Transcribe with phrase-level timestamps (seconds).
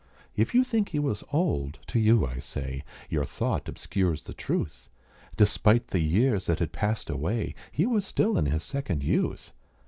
[0.35, 4.89] If you think he was old, to you I say, Your thought obscures the truth
[5.37, 9.53] Despite the years that had passed away, He was still in his second youth.